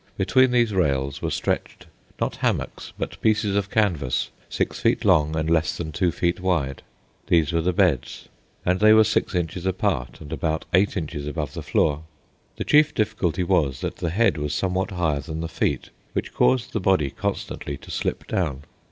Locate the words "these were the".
7.27-7.71